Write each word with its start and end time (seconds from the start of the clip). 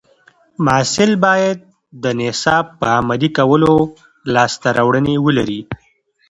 محصل 0.65 1.11
باید 1.25 1.57
د 2.03 2.05
نصاب 2.19 2.65
په 2.79 2.85
عملي 2.97 3.29
کولو 3.37 3.73
لاسته 4.33 4.67
راوړنې 4.77 5.15
ولري. 5.25 5.61